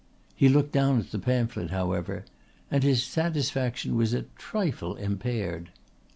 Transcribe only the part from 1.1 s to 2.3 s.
the pamphlet however,